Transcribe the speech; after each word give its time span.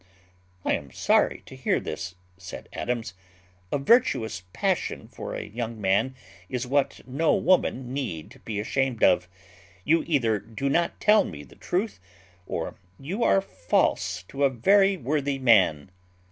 "I 0.65 0.73
am 0.73 0.91
sorry 0.91 1.43
to 1.45 1.55
hear 1.55 1.79
this," 1.79 2.15
said 2.35 2.67
Adams; 2.73 3.13
"a 3.71 3.77
virtuous 3.77 4.41
passion 4.51 5.07
for 5.07 5.35
a 5.35 5.43
young 5.45 5.79
man 5.79 6.15
is 6.49 6.65
what 6.65 7.01
no 7.07 7.35
woman 7.35 7.93
need 7.93 8.41
be 8.43 8.59
ashamed 8.59 9.03
of. 9.03 9.29
You 9.83 10.03
either 10.07 10.39
do 10.39 10.69
not 10.69 10.99
tell 10.99 11.23
me 11.23 11.45
truth, 11.45 11.99
or 12.47 12.73
you 12.99 13.21
are 13.23 13.41
false 13.41 14.23
to 14.29 14.43
a 14.43 14.49
very 14.49 14.97
worthy 14.97 15.37
man." 15.37 15.91